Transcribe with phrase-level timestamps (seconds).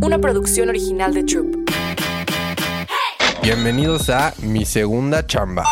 [0.00, 1.70] una producción original de Troop.
[3.42, 5.64] Bienvenidos a Mi Segunda Chamba,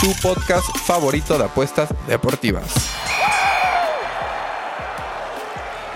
[0.00, 2.90] tu podcast favorito de apuestas deportivas.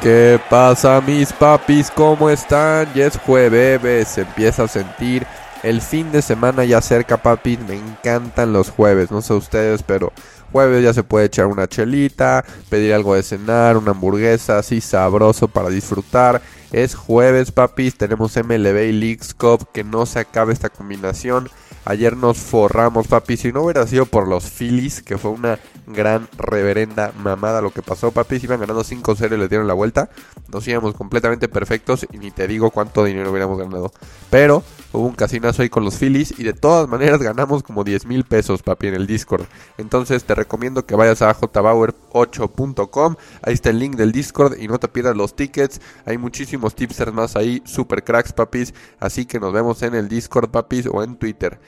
[0.01, 1.91] ¿Qué pasa mis papis?
[1.91, 2.93] ¿Cómo están?
[2.95, 5.27] Ya es jueves, se empieza a sentir
[5.65, 7.59] el fin de semana ya cerca, papis.
[7.61, 10.13] Me encantan los jueves, no sé ustedes, pero
[10.53, 15.49] jueves ya se puede echar una chelita, pedir algo de cenar, una hamburguesa así sabroso
[15.49, 16.43] para disfrutar.
[16.75, 21.49] Es jueves, papis, tenemos MLB y Leagues Cup, que no se acabe esta combinación.
[21.87, 23.37] Ayer nos forramos, papi.
[23.37, 27.83] Si no hubiera sido por los Phillies, que fue una gran reverenda mamada lo que
[27.83, 28.37] pasó, papi.
[28.43, 30.09] Iban ganando 5-0 y le dieron la vuelta.
[30.51, 33.93] Nos íbamos completamente perfectos y ni te digo cuánto dinero hubiéramos ganado.
[34.31, 38.07] Pero hubo un casinazo ahí con los Phillies y de todas maneras ganamos como 10
[38.07, 39.45] mil pesos, papi, en el Discord.
[39.77, 43.17] Entonces te recomiendo que vayas a jbauer8.com.
[43.43, 45.83] Ahí está el link del Discord y no te pierdas los tickets.
[46.07, 48.73] Hay muchísimos tipsters más ahí, super cracks, papis.
[49.01, 51.61] Así que nos vemos en el Discord, papis, o en Twitter.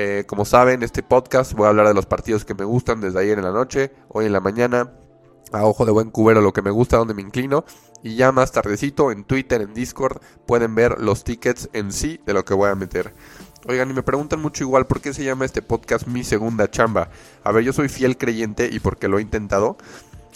[0.00, 3.18] Eh, como saben, este podcast voy a hablar de los partidos que me gustan desde
[3.18, 4.92] ayer en la noche, hoy en la mañana,
[5.50, 7.64] a ojo de buen cubero lo que me gusta, donde me inclino.
[8.04, 12.32] Y ya más tardecito en Twitter, en Discord, pueden ver los tickets en sí de
[12.32, 13.12] lo que voy a meter.
[13.66, 17.10] Oigan, y me preguntan mucho igual por qué se llama este podcast Mi Segunda Chamba.
[17.42, 19.78] A ver, yo soy fiel creyente y porque lo he intentado,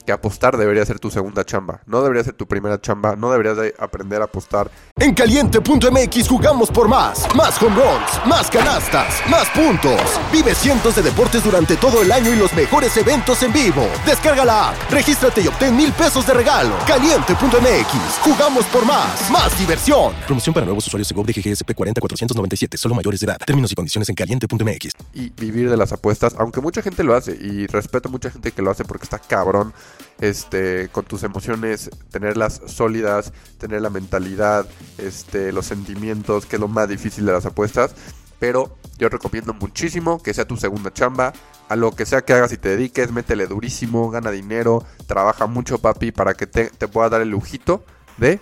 [0.04, 3.56] que apostar debería ser tu segunda chamba, no debería ser tu primera chamba, no deberías
[3.56, 4.70] de aprender a apostar.
[5.02, 10.00] En caliente.mx jugamos por más, más home runs, más canastas, más puntos.
[10.32, 13.84] Vive cientos de deportes durante todo el año y los mejores eventos en vivo.
[14.06, 16.76] Descarga la app, regístrate y obtén mil pesos de regalo.
[16.86, 20.14] Caliente.mx, jugamos por más, más diversión.
[20.24, 23.38] Promoción para nuevos usuarios de GOV de GGSP 40497, solo mayores de edad.
[23.44, 24.92] Términos y condiciones en caliente.mx.
[25.14, 28.52] Y vivir de las apuestas, aunque mucha gente lo hace y respeto a mucha gente
[28.52, 29.74] que lo hace porque está cabrón
[30.22, 34.66] este, con tus emociones, tenerlas sólidas, tener la mentalidad,
[34.98, 37.94] este, los sentimientos, que es lo más difícil de las apuestas.
[38.38, 41.32] Pero yo recomiendo muchísimo que sea tu segunda chamba.
[41.68, 45.78] A lo que sea que hagas y te dediques, métele durísimo, gana dinero, trabaja mucho,
[45.78, 47.84] papi, para que te, te pueda dar el lujito
[48.18, 48.40] de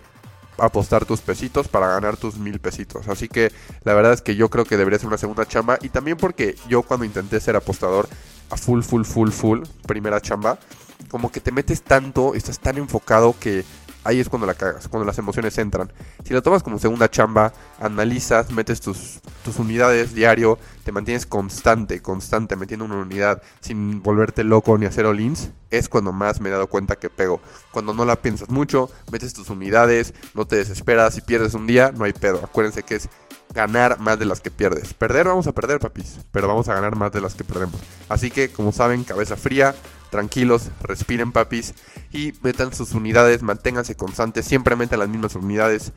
[0.58, 3.08] apostar tus pesitos para ganar tus mil pesitos.
[3.08, 3.52] Así que
[3.84, 5.78] la verdad es que yo creo que debería ser una segunda chamba.
[5.80, 8.08] Y también porque yo cuando intenté ser apostador
[8.50, 10.58] a full, full, full, full, primera chamba,
[11.08, 13.64] como que te metes tanto, estás tan enfocado que
[14.04, 15.92] ahí es cuando la cagas, cuando las emociones entran.
[16.24, 22.02] Si lo tomas como segunda chamba, analizas, metes tus, tus unidades diario, te mantienes constante,
[22.02, 26.52] constante, metiendo una unidad sin volverte loco ni hacer all-ins, es cuando más me he
[26.52, 27.40] dado cuenta que pego.
[27.72, 31.92] Cuando no la piensas mucho, metes tus unidades, no te desesperas, si pierdes un día,
[31.92, 32.40] no hay pedo.
[32.42, 33.08] Acuérdense que es
[33.52, 34.94] ganar más de las que pierdes.
[34.94, 37.80] Perder vamos a perder, papis, pero vamos a ganar más de las que perdemos.
[38.08, 39.74] Así que, como saben, cabeza fría,
[40.10, 41.74] tranquilos, respiren papis
[42.12, 45.92] y metan sus unidades, manténganse constantes, siempre metan las mismas unidades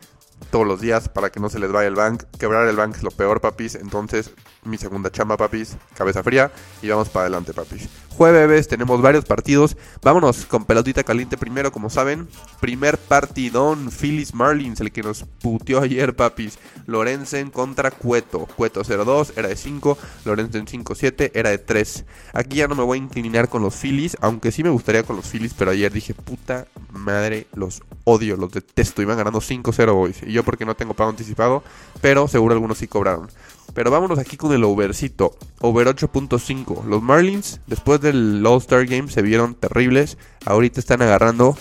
[0.52, 2.24] todos los días para que no se les vaya el bank.
[2.40, 3.76] Quebrar el bank es lo peor, papis.
[3.76, 4.32] Entonces,
[4.66, 6.52] mi segunda chamba, papis, cabeza fría
[6.82, 7.90] y vamos para adelante, papis.
[8.16, 9.76] Jueves tenemos varios partidos.
[10.04, 12.28] Vámonos con pelotita caliente primero, como saben.
[12.60, 16.60] Primer partidón, Phyllis Marlins, el que nos puteó ayer, papis.
[16.86, 18.48] Lorenzen contra Cueto.
[18.56, 19.98] Cueto 0-2, era de 5.
[20.26, 22.06] Lorenzen 5-7, era de 3.
[22.34, 25.16] Aquí ya no me voy a inclinar con los Phillies, aunque sí me gustaría con
[25.16, 29.02] los Phillies, pero ayer dije, puta madre, los odio, los detesto.
[29.02, 30.16] Iban ganando 5-0 hoy.
[30.28, 31.64] Y yo porque no tengo pago anticipado,
[32.00, 33.28] pero seguro algunos sí cobraron.
[33.74, 35.36] Pero vámonos aquí con el overcito.
[35.62, 36.86] Over 8.5.
[36.86, 40.18] Los Marlins, después del All-Star Game, se vieron terribles.
[40.46, 41.58] Ahorita están agarrando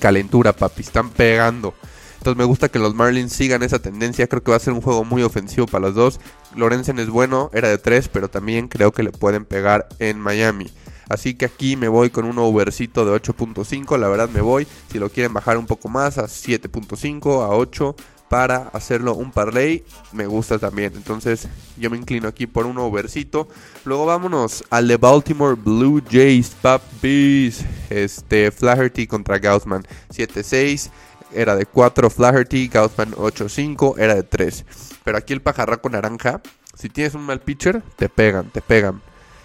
[0.00, 0.82] calentura, papi.
[0.82, 1.74] Están pegando.
[2.18, 4.26] Entonces me gusta que los Marlins sigan esa tendencia.
[4.26, 6.20] Creo que va a ser un juego muy ofensivo para los dos.
[6.54, 10.70] Lorenzen es bueno, era de 3, pero también creo que le pueden pegar en Miami.
[11.08, 13.98] Así que aquí me voy con un overcito de 8.5.
[13.98, 14.66] La verdad me voy.
[14.92, 17.96] Si lo quieren bajar un poco más a 7.5, a 8
[18.30, 20.92] para hacerlo un parlay, me gusta también.
[20.94, 23.48] Entonces yo me inclino aquí por un overcito.
[23.84, 27.64] Luego vámonos al de Baltimore Blue Jays, papis.
[27.90, 29.82] Este, Flaherty contra Gaussman,
[30.14, 30.90] 7-6.
[31.32, 34.64] Era de 4 Flaherty, Gaussman 8-5, era de 3.
[35.02, 36.40] Pero aquí el pajarraco naranja,
[36.78, 39.02] si tienes un mal pitcher, te pegan, te pegan.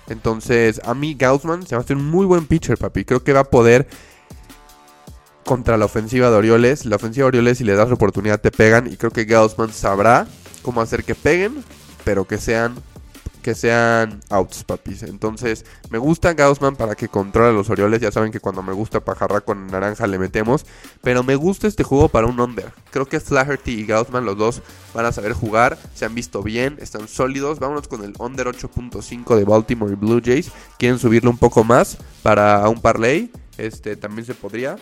[0.09, 3.03] Entonces, a mí Gaussman se va a hacer un muy buen pitcher, papi.
[3.03, 3.87] Creo que va a poder
[5.45, 6.85] contra la ofensiva de Orioles.
[6.85, 8.91] La ofensiva de Orioles, si le das la oportunidad, te pegan.
[8.91, 10.27] Y creo que Gaussman sabrá
[10.61, 11.63] cómo hacer que peguen,
[12.03, 12.75] pero que sean
[13.45, 15.03] que sean outs, papis.
[15.03, 18.01] Entonces, me gusta Gaussman para que controle a los Orioles.
[18.01, 20.65] Ya saben que cuando me gusta pajarra con naranja le metemos.
[21.03, 22.73] Pero me gusta este juego para un under.
[22.89, 24.63] Creo que Flaherty y Gaussman, los dos,
[24.95, 25.77] van a saber jugar.
[25.93, 27.59] Se han visto bien, están sólidos.
[27.59, 30.51] Vámonos con el under 8.5 de Baltimore y Blue Jays.
[30.79, 33.31] Quieren subirlo un poco más para un parlay.
[33.57, 34.77] Este también se podría.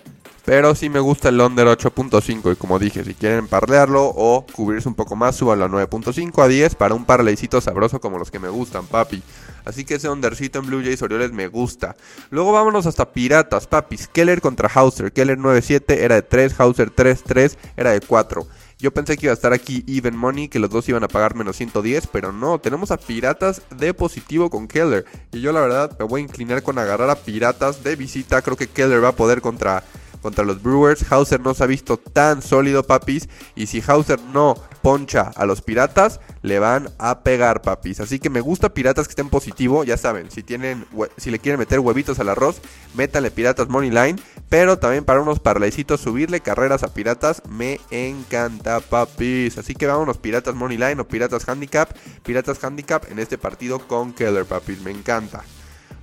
[0.45, 2.53] Pero sí me gusta el under 8.5.
[2.53, 6.47] Y como dije, si quieren parlearlo o cubrirse un poco más, suban a 9.5 a
[6.47, 9.23] 10 para un parlaycito sabroso como los que me gustan, papi.
[9.63, 11.95] Así que ese undercito en Blue Jays Orioles me gusta.
[12.29, 14.07] Luego vámonos hasta Piratas, papis.
[14.07, 15.13] Keller contra Hauser.
[15.13, 18.45] Keller 9.7 era de 3, Hauser 3.3 era de 4.
[18.83, 21.35] Yo pensé que iba a estar aquí even money, que los dos iban a pagar
[21.35, 25.05] menos 110, pero no, tenemos a Piratas de positivo con Keller.
[25.31, 28.41] Y yo la verdad me voy a inclinar con agarrar a Piratas de visita.
[28.41, 29.85] Creo que Keller va a poder contra
[30.23, 31.05] contra los Brewers.
[31.11, 33.29] Hauser no se ha visto tan sólido, papis.
[33.53, 37.99] Y si Hauser no poncha a los Piratas, le van a pegar, papis.
[37.99, 39.83] Así que me gusta Piratas que estén positivo.
[39.83, 40.85] Ya saben, si tienen,
[41.17, 42.61] si le quieren meter huevitos al arroz,
[42.95, 44.15] métanle Piratas Money Line.
[44.49, 49.57] Pero también para unos parlaycitos, subirle carreras a Piratas me encanta, papis.
[49.57, 51.89] Así que vámonos Piratas Money Line o Piratas Handicap.
[52.23, 54.81] Piratas Handicap en este partido con Keller, papis.
[54.81, 55.43] Me encanta.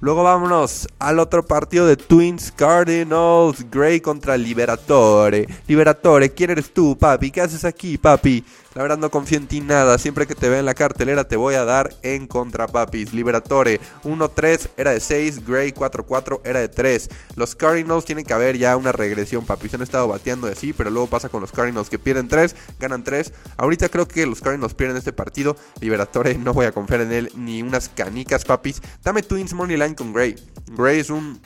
[0.02, 3.70] Luego vámonos al otro partido de Twins Cardinals.
[3.70, 5.46] Gray contra Liberatore.
[5.68, 7.30] Liberatore, ¿quién eres tú, papi?
[7.30, 8.42] ¿Qué haces aquí, papi?
[8.74, 9.98] La verdad no confío en ti nada.
[9.98, 13.12] Siempre que te vea en la cartelera te voy a dar en contra, papis.
[13.12, 15.44] Liberatore 1-3 era de 6.
[15.44, 17.08] Gray 4-4 era de 3.
[17.34, 19.74] Los Cardinals tienen que haber ya una regresión, papis.
[19.74, 23.02] Han estado bateando de así, pero luego pasa con los Cardinals que pierden 3, ganan
[23.02, 23.32] 3.
[23.56, 25.56] Ahorita creo que los Cardinals pierden este partido.
[25.80, 28.80] Liberatore no voy a confiar en él ni unas canicas, papis.
[29.02, 30.36] Dame Twins Money Line con Gray.
[30.76, 31.40] Gray es un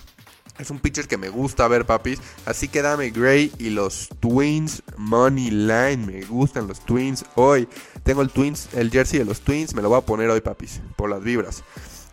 [0.58, 2.20] es un pitcher que me gusta ver, papis.
[2.46, 5.98] Así que dame Gray y los Twins Money Line.
[5.98, 7.68] Me gustan los Twins hoy.
[8.02, 9.74] Tengo el Twins, el jersey de los Twins.
[9.74, 10.80] Me lo voy a poner hoy, papis.
[10.96, 11.64] Por las vibras.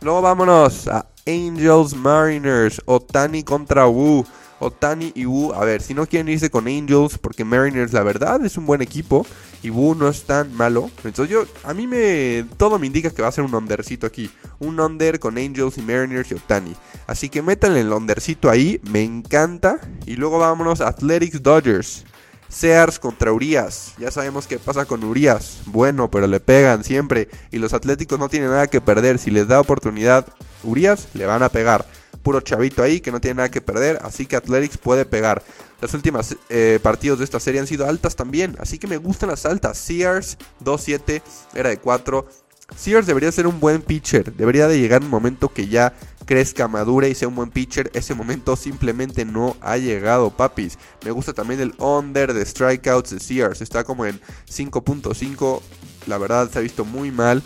[0.01, 2.81] Luego vámonos a Angels Mariners.
[2.85, 4.25] Otani contra Wu.
[4.61, 8.45] Otani y Wu, a ver, si no quieren irse con Angels, porque Mariners la verdad
[8.45, 9.25] es un buen equipo
[9.63, 10.89] y Wu no es tan malo.
[11.03, 14.29] Entonces yo, a mí me, todo me indica que va a ser un undercito aquí.
[14.59, 16.75] Un under con Angels y Mariners y Otani.
[17.07, 19.79] Así que métanle el undercito ahí, me encanta.
[20.05, 22.05] Y luego vámonos a Athletics Dodgers.
[22.49, 23.93] Sears contra Urias.
[23.97, 25.61] Ya sabemos qué pasa con Urias.
[25.67, 27.29] Bueno, pero le pegan siempre.
[27.51, 29.19] Y los Atléticos no tienen nada que perder.
[29.19, 30.27] Si les da oportunidad
[30.63, 31.85] Urias, le van a pegar
[32.21, 35.43] puro chavito ahí que no tiene nada que perder, así que Athletics puede pegar.
[35.81, 39.29] Las últimas eh, partidos de esta serie han sido altas también, así que me gustan
[39.29, 39.77] las altas.
[39.77, 41.21] Sears 2-7
[41.55, 42.27] era de 4.
[42.75, 45.93] Sears debería ser un buen pitcher, debería de llegar un momento que ya
[46.25, 47.89] crezca, madure y sea un buen pitcher.
[47.93, 50.77] Ese momento simplemente no ha llegado, papis.
[51.03, 55.61] Me gusta también el under de strikeouts de Sears, está como en 5.5.
[56.07, 57.43] La verdad se ha visto muy mal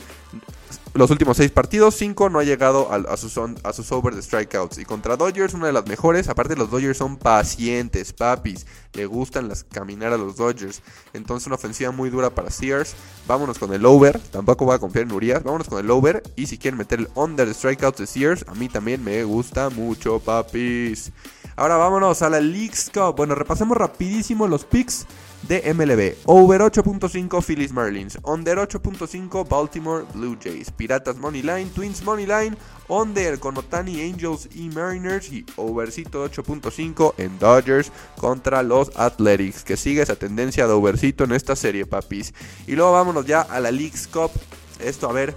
[0.96, 4.78] los últimos seis partidos, cinco no ha llegado a, sus, a sus over de strikeouts.
[4.78, 6.30] Y contra Dodgers, una de las mejores.
[6.30, 8.66] Aparte, los Dodgers son pacientes, papis.
[8.94, 10.82] Le gustan las caminar a los Dodgers.
[11.12, 12.96] Entonces, una ofensiva muy dura para Sears.
[13.28, 14.20] Vámonos con el over.
[14.32, 15.44] Tampoco voy a confiar en Urias.
[15.44, 16.24] Vámonos con el over.
[16.38, 19.70] Y si quieren meter el under de strikeouts de Sears, a mí también me gusta
[19.70, 21.12] mucho, papis.
[21.57, 23.16] Ahora vámonos a la League's Cup.
[23.16, 25.06] Bueno, repasemos rapidísimo los picks
[25.48, 26.18] de MLB.
[26.25, 28.18] Over 8.5 Phillies Marlins.
[28.24, 30.69] Under 8.5 Baltimore Blue Jays.
[30.72, 32.57] Piratas Money Line, Twins Money Line.
[32.90, 35.31] Under con Otani Angels y Mariners.
[35.31, 39.63] Y overcito 8.5 en Dodgers contra los Athletics.
[39.63, 42.34] Que sigue esa tendencia de overcito en esta serie, papis.
[42.68, 44.31] Y luego vámonos ya a la League's Cup.
[44.80, 45.36] Esto a ver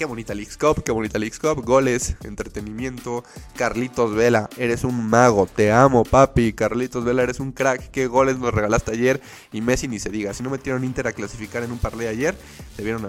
[0.00, 1.62] Qué bonita Leagues Cup, qué bonita Leagues Cup.
[1.62, 3.22] Goles, entretenimiento.
[3.54, 5.46] Carlitos Vela, eres un mago.
[5.46, 6.54] Te amo, papi.
[6.54, 7.90] Carlitos Vela, eres un crack.
[7.90, 9.20] Qué goles nos regalaste ayer.
[9.52, 10.32] Y Messi ni se diga.
[10.32, 12.34] Si no metieron Inter a clasificar en un parlay ayer,
[12.78, 13.02] debieron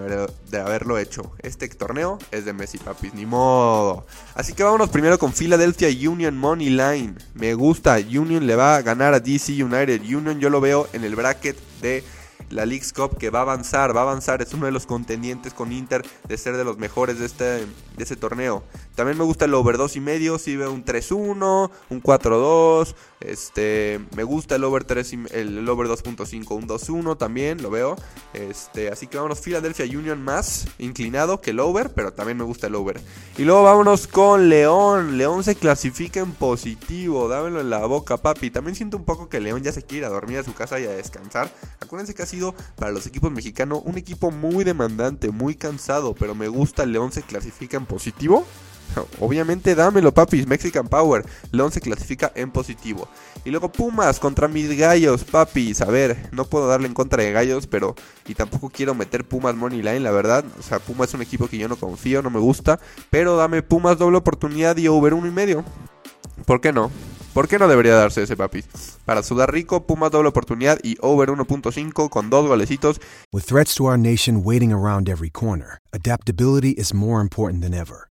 [0.50, 1.32] de haberlo hecho.
[1.38, 3.14] Este torneo es de Messi, papis.
[3.14, 4.04] Ni modo.
[4.34, 7.14] Así que vámonos primero con Philadelphia Union Money Line.
[7.32, 7.96] Me gusta.
[7.96, 10.02] Union le va a ganar a DC United.
[10.02, 12.04] Union yo lo veo en el bracket de
[12.52, 15.54] la League's Cup que va a avanzar, va a avanzar, es uno de los contendientes
[15.54, 17.66] con Inter de ser de los mejores de este,
[17.96, 18.62] de torneo.
[18.94, 22.94] También me gusta el over 2 y medio, si veo un 3-1, un 4-2,
[23.26, 27.96] este, me gusta el over 3 el, over 2.5, un 2-1 también, lo veo.
[28.32, 32.66] Este, así que vámonos Philadelphia Union más inclinado que el over, pero también me gusta
[32.66, 33.00] el over.
[33.38, 35.18] Y luego vámonos con León.
[35.18, 38.50] León se clasifica en positivo, dámelo en la boca, papi.
[38.50, 40.80] También siento un poco que León ya se quiere ir a dormir a su casa
[40.80, 41.50] y a descansar.
[41.80, 46.34] Acuérdense que ha sido para los equipos mexicanos un equipo muy demandante, muy cansado, pero
[46.34, 48.46] me gusta León se clasifica en positivo.
[49.20, 50.46] Obviamente dámelo, papis.
[50.46, 51.24] Mexican Power.
[51.50, 53.08] León se clasifica en positivo.
[53.44, 55.80] Y luego Pumas contra mis gallos, papis.
[55.80, 57.94] A ver, no puedo darle en contra de gallos, pero.
[58.26, 60.44] Y tampoco quiero meter Pumas Money Line, la verdad.
[60.58, 62.78] O sea, Pumas es un equipo que yo no confío, no me gusta.
[63.10, 65.64] Pero dame Pumas doble oportunidad y over uno y medio.
[66.46, 66.90] ¿Por qué no?
[67.34, 68.66] ¿Por qué no debería darse ese papis?
[69.06, 73.00] Para sudar rico, Pumas doble oportunidad y over 1.5 con dos golecitos.
[73.32, 78.11] With threats to our nation waiting around every corner, adaptability is more important than ever.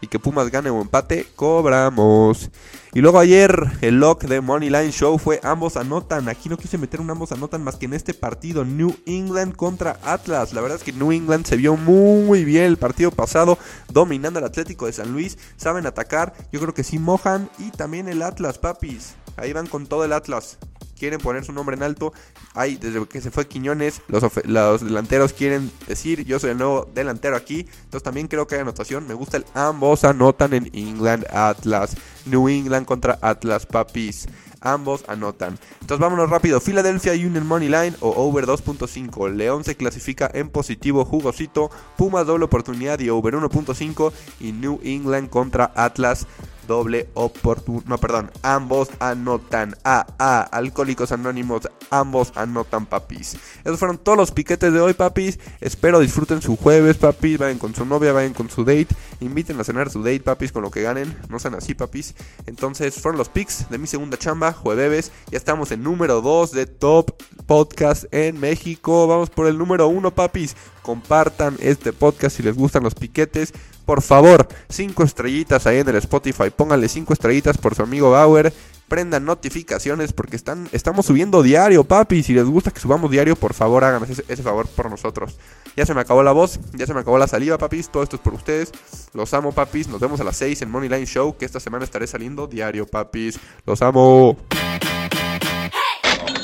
[0.00, 2.50] y que Pumas gane o empate, cobramos.
[2.92, 6.28] Y luego ayer el lock de Money Line Show fue ambos anotan.
[6.28, 9.98] Aquí no quise meter un ambos anotan más que en este partido New England contra
[10.02, 10.52] Atlas.
[10.52, 13.58] La verdad es que New England se vio muy bien el partido pasado,
[13.92, 15.38] dominando al Atlético de San Luis.
[15.56, 17.50] Saben atacar, yo creo que sí mojan.
[17.58, 19.14] Y también el Atlas, papis.
[19.36, 20.58] Ahí van con todo el Atlas
[20.98, 22.12] quieren poner su nombre en alto.
[22.54, 26.88] Hay, desde que se fue Quiñones, los, los, delanteros quieren decir, yo soy el nuevo
[26.94, 27.60] delantero aquí.
[27.84, 29.06] Entonces también creo que hay anotación.
[29.06, 31.96] Me gusta el ambos anotan en England Atlas.
[32.24, 34.26] New England contra Atlas Papis.
[34.66, 35.58] Ambos anotan.
[35.80, 36.60] Entonces vámonos rápido.
[36.60, 39.32] Philadelphia Union Money Line o over 2.5.
[39.32, 41.70] León se clasifica en positivo jugosito.
[41.96, 44.12] Puma doble oportunidad y over 1.5.
[44.40, 46.26] Y New England contra Atlas
[46.66, 47.82] doble oportuno.
[47.86, 48.30] No, perdón.
[48.42, 49.76] Ambos anotan.
[49.84, 50.40] A, A.
[50.42, 51.68] Alcohólicos Anónimos.
[51.90, 53.36] Ambos anotan, papis.
[53.64, 55.38] Esos fueron todos los piquetes de hoy, papis.
[55.60, 57.38] Espero disfruten su jueves, papis.
[57.38, 58.88] Vayan con su novia, vayan con su date.
[59.20, 61.16] Inviten a cenar su date, papis, con lo que ganen.
[61.28, 62.14] No sean así, papis.
[62.46, 65.12] Entonces, fueron los picks de mi segunda chamba, jueves.
[65.30, 67.12] Ya estamos en número 2 de Top
[67.46, 69.06] Podcast en México.
[69.06, 70.56] Vamos por el número 1, papis.
[70.82, 73.52] Compartan este podcast si les gustan los piquetes.
[73.84, 76.50] Por favor, 5 estrellitas ahí en el Spotify.
[76.50, 78.52] Pónganle 5 estrellitas por su amigo Bauer.
[78.88, 82.22] Prendan notificaciones porque están, estamos subiendo diario, papi.
[82.22, 85.36] Si les gusta que subamos diario, por favor, háganos ese, ese, favor por nosotros.
[85.76, 87.88] Ya se me acabó la voz, ya se me acabó la saliva, papis.
[87.88, 88.70] Todo esto es por ustedes.
[89.12, 89.88] Los amo, papis.
[89.88, 92.86] Nos vemos a las 6 en Money Line Show, que esta semana estaré saliendo diario,
[92.86, 93.40] papis.
[93.64, 94.36] Los amo.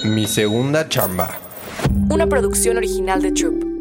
[0.04, 1.38] Mi segunda chamba.
[2.10, 3.71] Una producción original de Troop.